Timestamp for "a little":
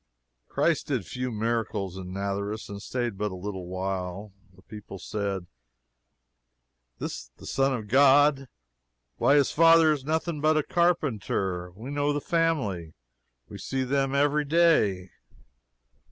3.29-3.67